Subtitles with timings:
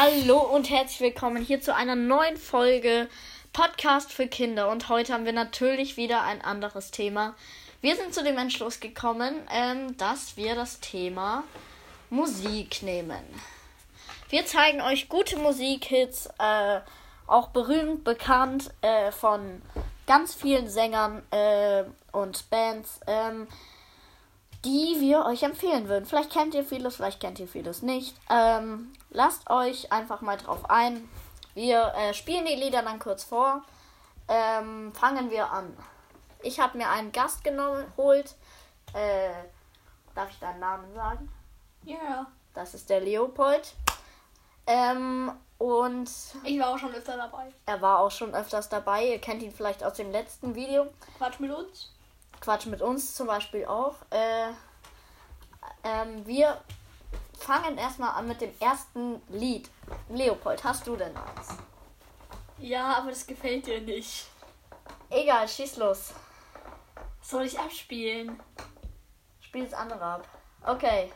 [0.00, 3.08] Hallo und herzlich willkommen hier zu einer neuen Folge
[3.52, 4.70] Podcast für Kinder.
[4.70, 7.34] Und heute haben wir natürlich wieder ein anderes Thema.
[7.80, 11.42] Wir sind zu dem Entschluss gekommen, ähm, dass wir das Thema
[12.10, 13.18] Musik nehmen.
[14.28, 16.78] Wir zeigen euch gute Musikhits, äh,
[17.26, 19.60] auch berühmt, bekannt äh, von
[20.06, 23.00] ganz vielen Sängern äh, und Bands.
[23.08, 23.48] Ähm,
[24.64, 26.04] die wir euch empfehlen würden.
[26.04, 28.16] Vielleicht kennt ihr vieles, vielleicht kennt ihr vieles nicht.
[28.28, 31.08] Ähm, lasst euch einfach mal drauf ein.
[31.54, 33.62] Wir äh, spielen die Lieder dann kurz vor.
[34.28, 35.76] Ähm, fangen wir an.
[36.42, 38.36] Ich habe mir einen Gast geholt.
[38.92, 39.30] Äh,
[40.14, 41.32] darf ich deinen Namen sagen?
[41.84, 41.96] Ja.
[41.96, 42.26] Yeah.
[42.54, 43.74] Das ist der Leopold.
[44.66, 46.10] Ähm, und
[46.44, 47.52] ich war auch schon öfter dabei.
[47.66, 49.08] Er war auch schon öfters dabei.
[49.08, 50.88] Ihr kennt ihn vielleicht aus dem letzten Video.
[51.16, 51.92] Quatsch mit uns.
[52.40, 53.96] Quatsch mit uns zum Beispiel auch.
[54.10, 54.50] Äh,
[55.84, 56.60] ähm, wir
[57.38, 59.70] fangen erstmal an mit dem ersten Lied.
[60.08, 61.48] Leopold, hast du denn eins?
[62.58, 64.26] Ja, aber das gefällt dir nicht.
[65.10, 66.12] Egal, schieß los.
[67.22, 68.40] Soll ich abspielen?
[69.40, 70.28] Spiel das andere ab.
[70.66, 71.12] Okay.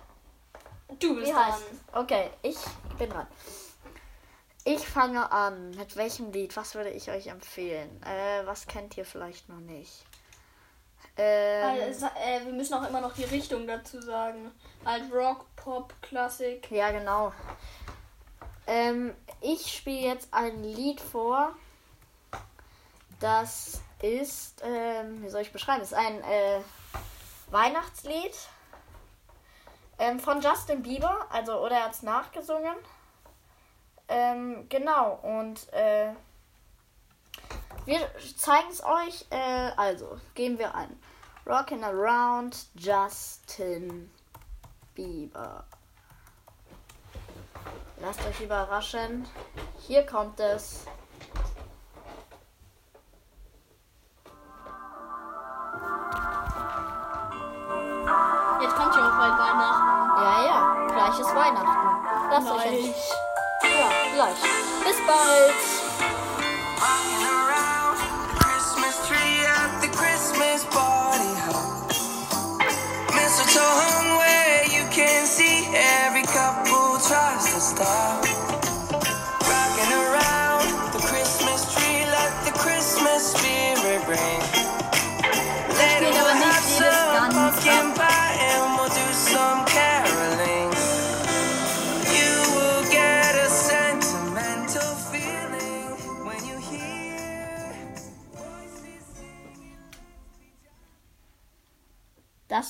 [0.98, 1.54] Du bist dran.
[1.92, 2.56] Okay, ich
[2.98, 3.26] bin dran.
[4.64, 5.70] Ich fange an.
[5.72, 6.56] Mit welchem Lied?
[6.56, 8.00] Was würde ich euch empfehlen?
[8.02, 10.04] Äh, was kennt ihr vielleicht noch nicht?
[11.16, 14.50] Ähm, also, äh, wir müssen auch immer noch die Richtung dazu sagen.
[14.84, 16.70] Halt Rock, Pop, Klassik.
[16.70, 17.32] Ja, genau.
[18.66, 21.54] Ähm, ich spiele jetzt ein Lied vor.
[23.20, 25.80] Das ist, ähm, wie soll ich beschreiben?
[25.80, 26.60] Das ist ein äh,
[27.50, 28.34] Weihnachtslied
[29.98, 31.26] ähm, von Justin Bieber.
[31.30, 32.74] Also, oder er hat es nachgesungen.
[34.08, 36.12] Ähm, genau, und äh,
[37.84, 39.26] wir zeigen es euch.
[39.30, 40.96] Äh, also, gehen wir an.
[41.46, 44.10] Rockin' Around Justin
[44.94, 45.64] Bieber.
[48.00, 49.26] Lasst euch überraschen.
[49.86, 50.86] Hier kommt es.
[58.60, 60.22] Jetzt kommt ja auch bald Weihnachten.
[60.22, 62.30] Ja, ja, gleich ist Weihnachten.
[62.30, 63.16] Lasst euch jetzt.
[63.62, 64.42] Ja, gleich.
[64.84, 65.72] Bis bald.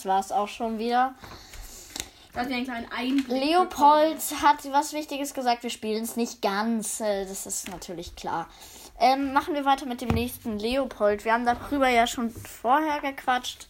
[0.03, 1.15] Das war's auch schon wieder.
[2.35, 3.29] Das ist ein kleiner Einblick.
[3.29, 5.63] Leopold hat was Wichtiges gesagt.
[5.63, 7.01] Wir spielen es nicht ganz.
[7.01, 8.49] Äh, das ist natürlich klar.
[8.99, 11.25] Ähm, machen wir weiter mit dem nächsten Leopold.
[11.25, 13.69] Wir haben darüber ja schon vorher gequatscht.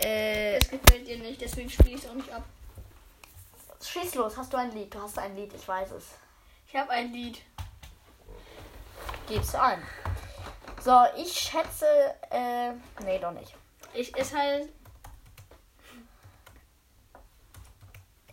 [0.00, 2.44] Äh, das gefällt dir nicht, deswegen spiele ich es auch nicht ab.
[3.82, 4.94] Schieß los, hast du ein Lied?
[4.94, 6.08] Du hast ein Lied, ich weiß es.
[6.68, 7.40] Ich habe ein Lied.
[9.28, 9.82] Gib's ein.
[10.82, 11.86] So, ich schätze.
[12.30, 12.72] Äh,
[13.02, 13.54] nee, doch nicht.
[13.94, 14.68] Ich ist halt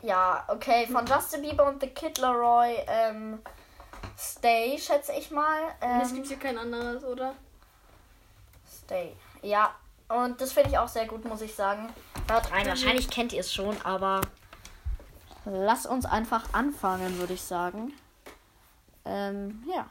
[0.01, 3.39] Ja, okay, von Justin Bieber und The Kid Laroi, ähm,
[4.17, 5.59] Stay, schätze ich mal.
[5.81, 7.33] Ähm, das gibt hier kein anderes, oder?
[8.67, 9.15] Stay.
[9.41, 9.75] Ja,
[10.09, 11.89] und das finde ich auch sehr gut, muss ich sagen.
[12.29, 14.21] Hört rein, wahrscheinlich kennt ihr es schon, aber
[15.45, 17.93] lass uns einfach anfangen, würde ich sagen.
[19.05, 19.85] Ähm, ja.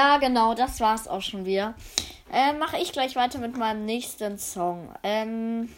[0.00, 1.74] Ja, genau, das war's auch schon wieder.
[2.32, 4.94] Äh, Mache ich gleich weiter mit meinem nächsten Song.
[5.02, 5.68] Ähm,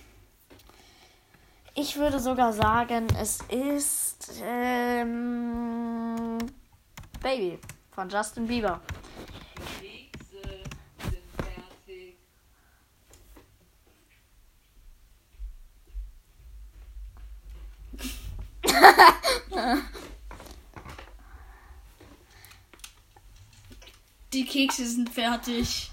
[1.75, 6.39] ich würde sogar sagen, es ist ähm,
[7.21, 7.59] Baby
[7.91, 8.81] von Justin Bieber.
[24.33, 25.91] Die Kekse sind fertig.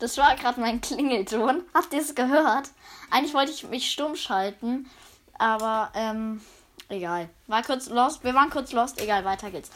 [0.00, 1.62] Das war gerade mein Klingelton.
[1.72, 2.70] Habt ihr es gehört?
[3.10, 4.90] Eigentlich wollte ich mich stumm schalten,
[5.34, 6.40] aber ähm,
[6.88, 7.28] egal.
[7.46, 8.24] War kurz lost.
[8.24, 9.00] Wir waren kurz lost.
[9.00, 9.70] Egal, weiter geht's.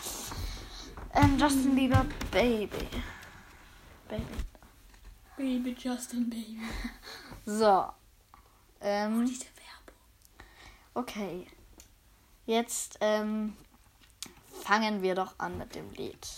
[1.15, 2.89] Ähm, Justin Bieber, Baby.
[4.09, 4.25] Baby.
[5.37, 6.61] Baby Justin Baby.
[7.47, 7.87] So.
[8.83, 9.95] Ähm, oh, diese Werbung.
[10.95, 11.47] Okay.
[12.47, 13.57] Jetzt ähm,
[14.63, 16.29] fangen wir doch an mit dem Lied.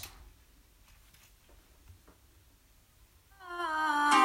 [3.74, 4.21] Ah.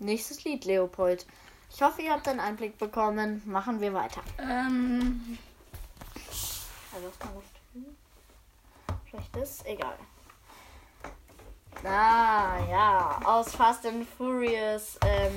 [0.00, 1.24] Nächstes Lied, Leopold.
[1.72, 3.40] Ich hoffe, ihr habt einen Einblick bekommen.
[3.46, 4.20] Machen wir weiter.
[4.38, 5.38] Ähm.
[6.92, 9.96] Also, was kann ich Vielleicht ist egal.
[11.84, 13.20] Ah, ja.
[13.24, 15.32] Aus Fast and Furious, ähm.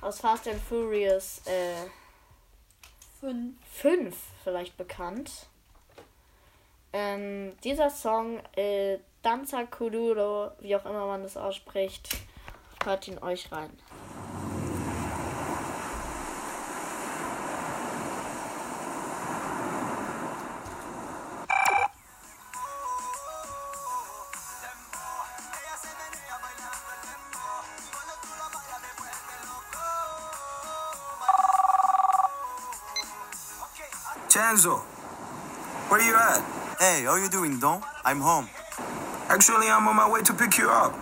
[0.00, 1.86] Aus Fast and Furious, äh.
[3.20, 3.54] Fünf.
[3.70, 5.46] Fünf vielleicht bekannt.
[6.92, 12.08] Ähm, dieser Song, äh, Danza Kuduro, wie auch immer man das ausspricht,
[12.84, 13.70] Hört ihn euch rein.
[34.30, 34.80] Chanzo,
[35.90, 36.59] where you at?
[36.80, 37.82] Hey, how are you doing, Don?
[38.06, 38.48] I'm home.
[39.28, 40.96] Actually, I'm on my way to pick you up.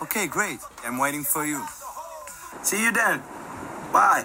[0.00, 0.58] Okay, great.
[0.86, 1.62] I'm waiting for you.
[2.62, 3.20] See you then.
[3.92, 4.24] Bye.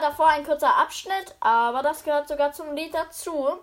[0.00, 3.58] Davor ein kurzer Abschnitt, aber das gehört sogar zum Lied dazu.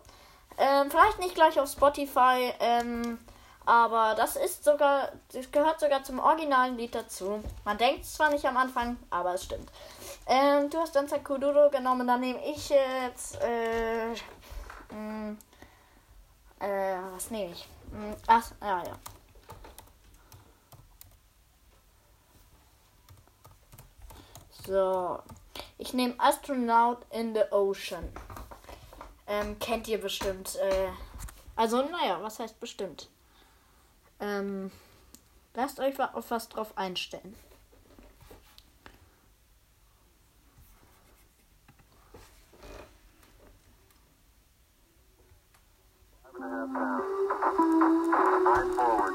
[0.57, 3.19] Ähm, vielleicht nicht gleich auf Spotify, ähm,
[3.65, 7.43] aber das ist sogar, das gehört sogar zum originalen Lied dazu.
[7.63, 9.69] Man denkt zwar nicht am Anfang, aber es stimmt.
[10.27, 14.13] Ähm, du hast dann Sakuduro genommen, dann nehme ich jetzt, äh,
[14.93, 15.37] mm,
[16.59, 17.67] äh, was nehme ich?
[17.91, 18.95] Mm, ach, ja, ja.
[24.65, 25.19] So.
[25.77, 28.09] Ich nehme Astronaut in the Ocean.
[29.27, 30.55] Ähm, kennt ihr bestimmt.
[30.55, 30.89] Äh,
[31.55, 33.09] also, naja, was heißt bestimmt?
[34.19, 34.71] Ähm,
[35.53, 37.35] lasst euch auf was drauf einstellen.
[48.77, 49.14] What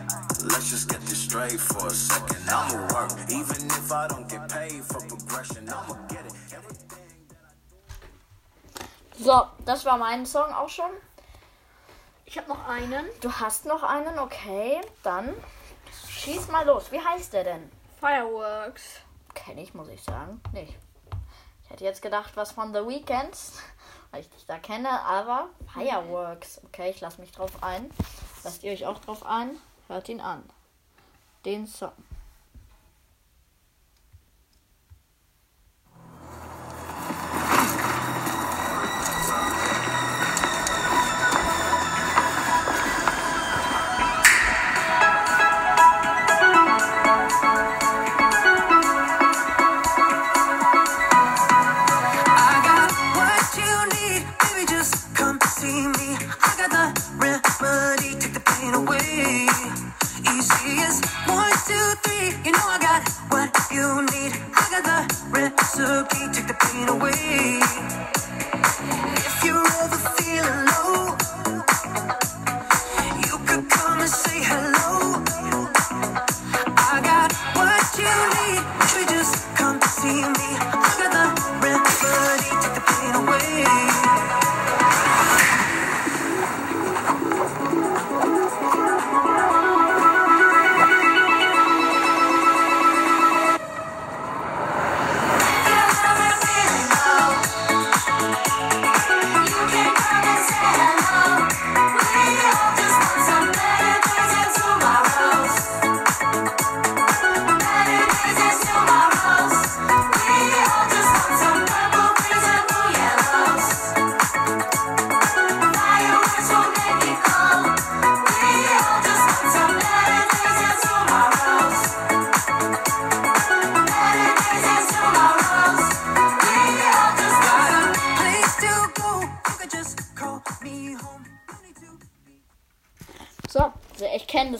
[0.43, 2.49] Let's just get this straight for a second.
[2.49, 5.69] I'ma work, even if I don't get paid for progression.
[5.69, 6.33] I'ma get it.
[9.19, 10.89] So, das war mein Song auch schon.
[12.25, 13.05] Ich habe noch einen.
[13.21, 14.81] Du hast noch einen, okay.
[15.03, 15.35] Dann
[16.07, 16.91] schieß mal los.
[16.91, 17.71] Wie heißt der denn?
[17.99, 19.01] Fireworks.
[19.35, 20.41] Kenne ich, muss ich sagen.
[20.53, 20.75] Nicht.
[21.63, 23.59] Ich hätte jetzt gedacht, was von The Weekends,
[24.11, 26.61] weil ich dich da kenne, aber Fireworks.
[26.65, 27.91] Okay, ich lasse mich drauf ein.
[28.43, 29.51] Lasst ihr euch auch drauf ein?
[29.91, 30.41] Hört ihn an.
[31.43, 31.91] Den Song.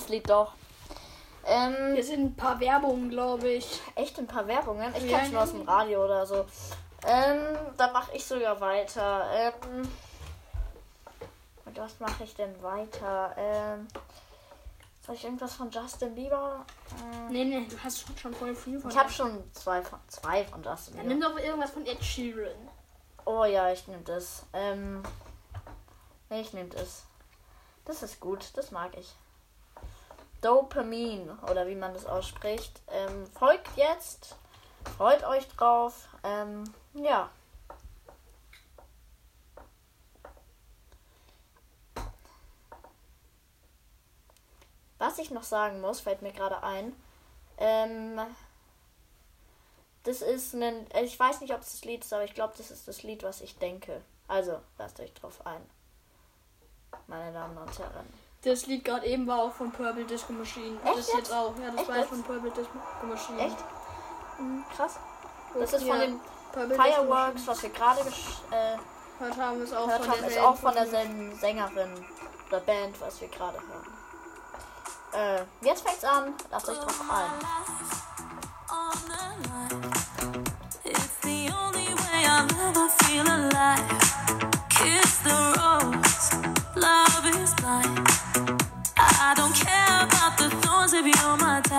[0.01, 0.53] Das Lied doch.
[1.45, 3.79] Ähm, Hier sind ein paar Werbungen, glaube ich.
[3.95, 4.93] echt ein paar Werbungen.
[4.95, 6.45] Ich Ja, kenne es nur aus dem Radio oder so.
[7.07, 9.25] Ähm, da mache ich sogar weiter.
[9.33, 9.87] Ähm,
[11.65, 13.33] und was mache ich denn weiter?
[13.37, 13.87] Ähm,
[15.05, 16.63] soll ich irgendwas von Justin Bieber?
[17.01, 18.91] Ähm, Nee, nee, du hast schon, schon voll viel von.
[18.91, 21.27] ich habe schon zwei von, zwei von Justin Dann Bieber.
[21.29, 22.53] nimm doch irgendwas von Ed Sheeran.
[23.25, 24.45] Oh ja, ich nehme das.
[24.53, 25.01] Ähm,
[26.29, 27.03] nee, ich nehme das.
[27.85, 29.11] Das ist gut, das mag ich.
[30.41, 32.81] Dopamin, oder wie man das ausspricht.
[32.89, 34.35] Ähm, folgt jetzt.
[34.97, 36.07] Freut euch drauf.
[36.23, 37.29] Ähm, ja.
[44.97, 46.95] Was ich noch sagen muss, fällt mir gerade ein.
[47.57, 48.19] Ähm,
[50.03, 50.87] das ist ein.
[51.03, 53.23] Ich weiß nicht, ob es das Lied ist, aber ich glaube, das ist das Lied,
[53.23, 54.01] was ich denke.
[54.27, 55.61] Also, lasst euch drauf ein.
[57.07, 58.20] Meine Damen und Herren.
[58.43, 60.77] Das Lied gerade eben war auch von Purple Disco Machine.
[60.83, 61.17] Echt das jetzt?
[61.17, 61.53] jetzt auch.
[61.59, 62.09] Ja, das Echt war jetzt?
[62.09, 63.39] von Purple Disco Machine.
[63.39, 63.57] Echt?
[64.39, 64.95] Mhm, krass.
[65.59, 66.19] Das ist von dem
[66.53, 68.77] Fireworks, was wir gerade äh,
[69.19, 72.05] gehört haben, ist auch, gehört von, haben, ist auch von derselben Sängerin
[72.47, 75.45] oder Band, was wir gerade hören.
[75.61, 76.33] Äh, jetzt fängt's an.
[76.49, 77.31] Lasst euch drauf ein.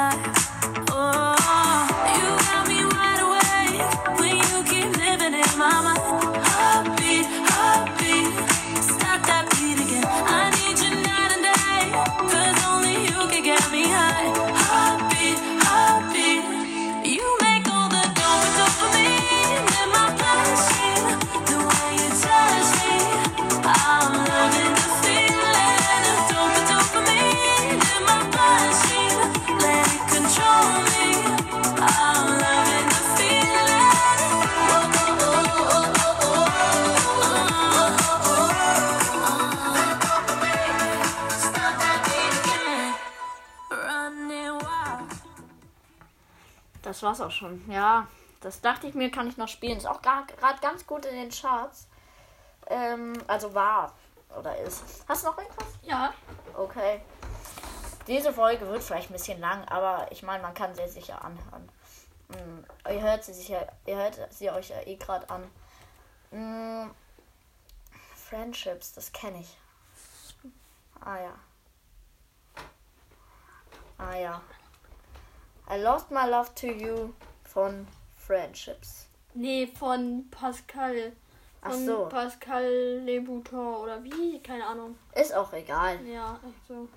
[0.03, 0.32] 나
[47.03, 47.69] Das war's auch schon.
[47.69, 48.07] Ja,
[48.43, 49.77] das dachte ich mir, kann ich noch spielen.
[49.77, 51.89] Ist auch gerade ganz gut in den Charts.
[52.69, 53.93] Ähm, also war
[54.39, 54.85] oder ist.
[55.09, 55.67] Hast du noch irgendwas?
[55.83, 56.15] Ja.
[56.55, 57.01] Okay.
[58.07, 61.69] Diese Folge wird vielleicht ein bisschen lang, aber ich meine, man kann sie sicher anhören.
[62.33, 65.51] Hm, ihr hört sie sicher, ihr hört sie euch ja eh gerade an.
[66.31, 66.95] Hm,
[68.15, 69.59] Friendships, das kenne ich.
[71.01, 71.35] Ah ja.
[73.99, 74.41] Ah ja.
[75.69, 79.07] I lost my love to you von Friendships.
[79.35, 81.13] Nee, von Pascal.
[81.63, 82.07] Ach Von so.
[82.07, 84.41] Pascal Lebouton oder wie?
[84.41, 84.97] Keine Ahnung.
[85.15, 86.05] Ist auch egal.
[86.07, 86.89] Ja, echt so.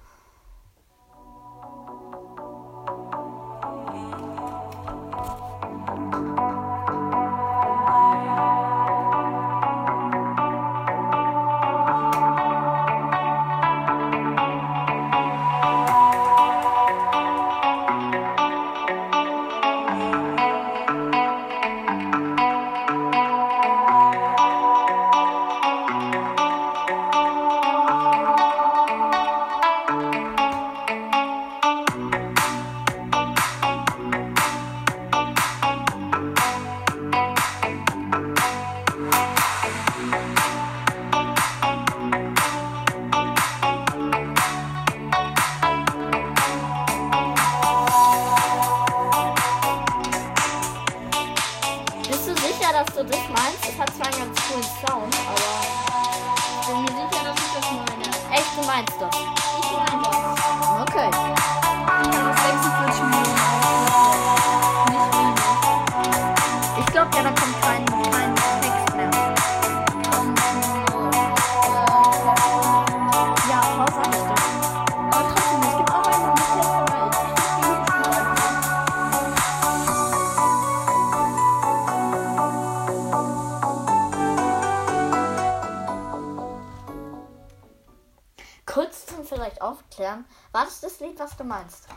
[88.75, 90.25] Kurz zum vielleicht aufklären.
[90.51, 91.87] War das das Lied, was du meinst?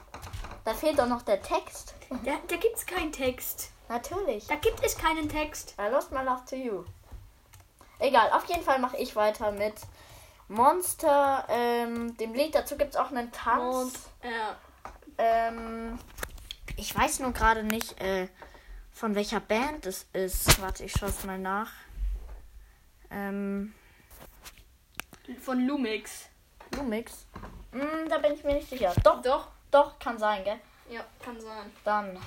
[0.65, 1.95] Da fehlt doch noch der Text.
[2.25, 3.73] Da, da gibt es keinen Text.
[3.89, 4.47] Natürlich.
[4.47, 5.75] Da gibt es keinen Text.
[5.77, 6.85] I lost my love to you.
[7.99, 9.75] Egal, auf jeden Fall mache ich weiter mit
[10.47, 12.55] Monster, ähm, dem Lied.
[12.55, 13.75] Dazu gibt es auch einen Tanz.
[13.75, 14.57] Und, ja.
[15.19, 15.99] Ähm,
[16.77, 18.29] ich weiß nur gerade nicht, äh,
[18.93, 20.63] von welcher Band es ist.
[20.63, 21.73] Warte, ich schaue es mal nach.
[23.11, 23.75] Ähm,
[25.43, 26.29] Von Lumix.
[26.77, 27.27] Lumix.
[27.73, 28.93] Hm, da bin ich mir nicht sicher.
[29.03, 29.49] Doch, Doch.
[29.71, 30.59] doch, kann sein, gell?
[30.91, 31.73] Ja, kann sein.
[31.85, 32.19] Dann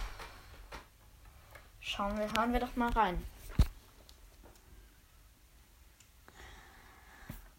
[1.79, 3.25] schauen wir, hören wir doch mal rein.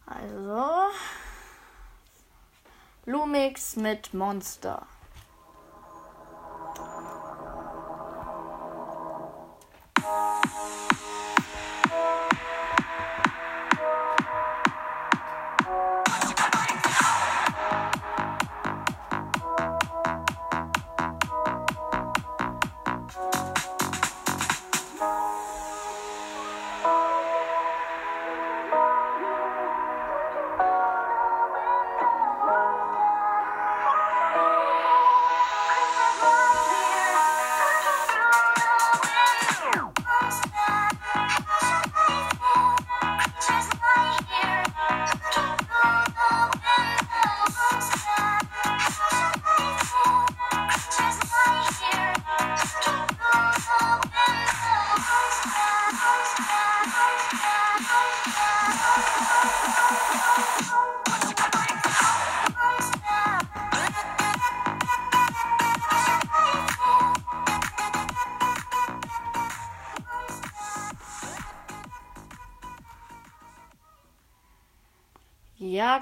[0.07, 0.91] Also,
[3.07, 4.87] Lumix mit Monster.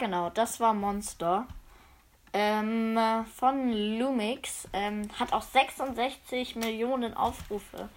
[0.01, 1.47] Genau, das war Monster.
[2.33, 2.99] Ähm,
[3.37, 4.67] von Lumix.
[4.73, 7.89] Ähm, hat auch 66 Millionen Aufrufe.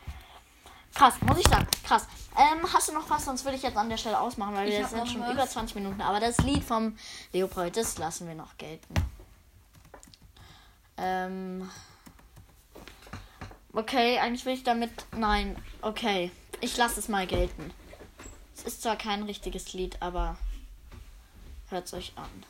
[0.93, 1.67] Krass, muss ich sagen.
[1.83, 2.07] Krass.
[2.37, 3.25] Ähm, hast du noch was?
[3.25, 5.31] Sonst würde ich jetzt an der Stelle ausmachen, weil Ich wir sind schon was.
[5.33, 6.01] über 20 Minuten.
[6.01, 6.95] Aber das Lied vom
[7.31, 8.93] Leopold, das lassen wir noch gelten.
[10.97, 11.69] Ähm.
[13.73, 14.91] Okay, eigentlich will ich damit.
[15.15, 16.31] Nein, okay.
[16.61, 17.71] Ich lasse es mal gelten.
[18.55, 20.37] Es ist zwar kein richtiges Lied, aber
[21.73, 22.45] Hört's euch an.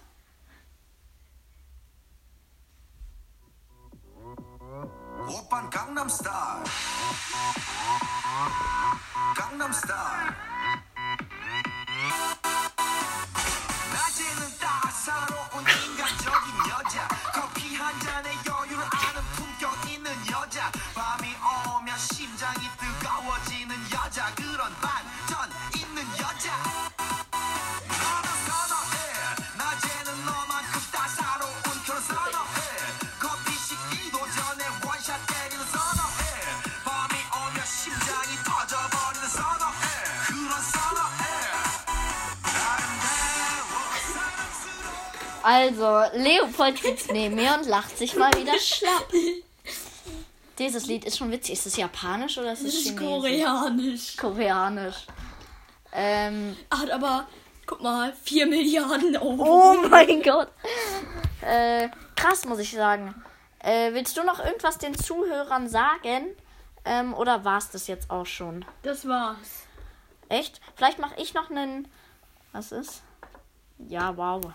[5.30, 6.66] Opern Gangnam Style.
[9.36, 10.36] Gangnam Style.
[45.44, 49.12] Also, Leopold sitzt neben mir und lacht sich mal wieder schlapp.
[50.58, 51.54] Dieses Lied ist schon witzig.
[51.54, 54.16] Ist es japanisch oder ist es Das ist koreanisch.
[54.18, 55.06] Koreanisch.
[55.92, 57.28] Ähm, Hat aber,
[57.66, 59.44] guck mal, 4 Milliarden Euro.
[59.44, 60.50] oh mein Gott.
[61.42, 63.14] Äh, krass, muss ich sagen.
[63.60, 66.28] Äh, willst du noch irgendwas den Zuhörern sagen?
[66.86, 68.66] Ähm, oder war es das jetzt auch schon?
[68.84, 69.64] Das war's.
[70.30, 70.62] Echt?
[70.76, 71.88] Vielleicht mache ich noch einen.
[72.52, 73.02] Was ist?
[73.90, 74.52] Ja, wow.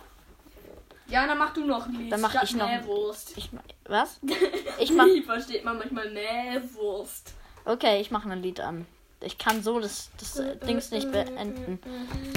[1.09, 2.13] Ja, dann mach du noch ein Lied.
[2.13, 3.37] Dann mach ich noch ein- Nähwurst.
[3.37, 3.51] Ich
[3.87, 4.21] was?
[4.79, 5.07] Ich mach.
[5.07, 7.33] Wie versteht man manchmal Nähwurst?
[7.65, 8.87] Okay, ich mache ein Lied an.
[9.21, 11.81] Ich kann so das, das äh, Dings nicht beenden.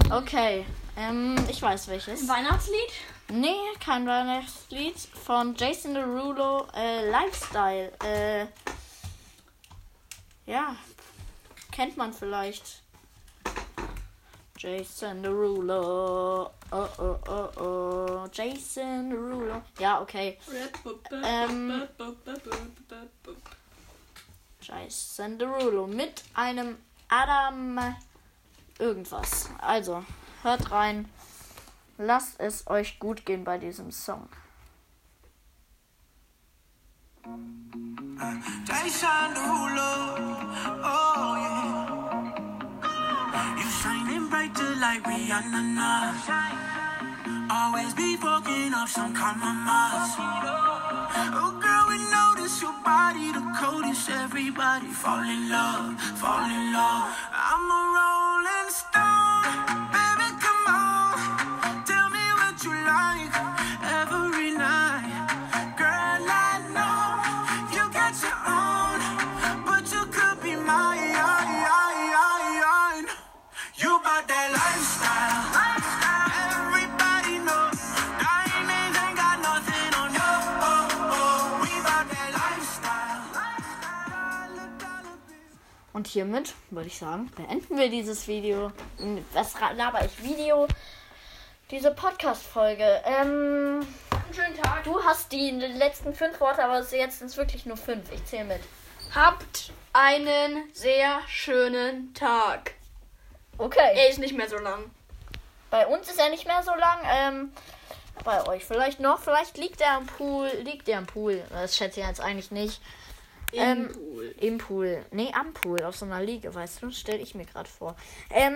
[0.10, 0.66] Okay,
[0.98, 2.28] ähm, ich weiß welches.
[2.28, 2.92] Weihnachtslied?
[3.30, 4.98] Nee, kein Weihnachtslied.
[4.98, 7.92] Von Jason Derulo, äh, Lifestyle.
[8.04, 8.48] Äh,
[10.50, 10.76] ja,
[11.72, 12.82] kennt man vielleicht.
[14.62, 16.52] Jason Derulo.
[16.72, 18.28] Oh, oh, oh, oh.
[18.32, 19.64] Jason Derulo.
[19.80, 20.38] Ja, okay.
[21.24, 21.88] Ähm.
[24.62, 26.78] Jason Derulo mit einem
[27.10, 27.96] Adam
[28.78, 29.50] irgendwas.
[29.58, 30.06] Also,
[30.44, 31.10] hört rein.
[31.98, 34.30] Lasst es euch gut gehen bei diesem Song.
[38.68, 40.38] Jason Derulo,
[40.84, 41.61] oh yeah.
[44.32, 46.16] Brighter like Rihanna now.
[47.52, 50.16] Always be fucking up some compromise.
[51.36, 54.10] Oh girl, we notice your body the coldest.
[54.10, 57.12] Everybody fall in love, fall in love.
[57.50, 59.21] I'm a rolling stone,
[86.02, 88.72] Und hiermit würde ich sagen, beenden wir dieses Video.
[88.98, 90.24] Hm, Was laber ich?
[90.24, 90.68] Video.
[91.70, 93.04] Diese Podcast-Folge.
[93.06, 94.84] Ähm, Einen schönen Tag.
[94.84, 98.12] du hast die letzten fünf Worte, aber jetzt sind es wirklich nur fünf.
[98.12, 98.62] Ich zähle mit.
[99.14, 102.74] Habt einen sehr schönen Tag.
[103.60, 103.92] Okay.
[103.94, 104.90] Er ist nicht mehr so lang.
[105.70, 106.98] Bei uns ist er nicht mehr so lang.
[107.06, 107.52] Ähm,
[108.24, 109.20] bei euch vielleicht noch.
[109.20, 110.50] Vielleicht liegt er am Pool.
[110.64, 111.44] Liegt er am Pool?
[111.52, 112.82] Das schätze ich jetzt eigentlich nicht.
[113.60, 114.36] Ähm, Pool.
[114.40, 115.06] Im Pool.
[115.12, 115.84] Nee, am Pool.
[115.84, 116.92] Auf so einer Liege, weißt du?
[116.92, 117.96] Stell ich mir gerade vor.
[118.30, 118.56] Ähm,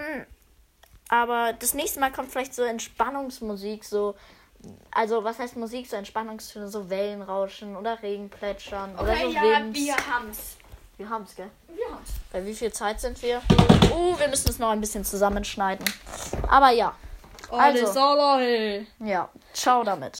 [1.09, 3.83] aber das nächste Mal kommt vielleicht so Entspannungsmusik.
[3.83, 4.15] So.
[4.91, 5.87] Also, was heißt Musik?
[5.87, 9.75] So Entspannungstöne, so Wellenrauschen oder Regenplätschern oder Okay, so ja, Wind.
[9.75, 10.57] wir haben's.
[10.97, 11.49] Wir haben's, gell?
[11.67, 12.09] Wir haben's.
[12.31, 13.41] Bei wie viel Zeit sind wir?
[13.91, 15.85] Uh, wir müssen es noch ein bisschen zusammenschneiden.
[16.47, 16.95] Aber ja.
[17.51, 17.93] Alles Also.
[17.93, 18.87] soll.
[18.99, 19.29] Ja.
[19.53, 20.13] Ciao damit.